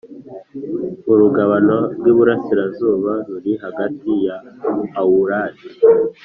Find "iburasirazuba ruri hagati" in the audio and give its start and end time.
2.11-4.11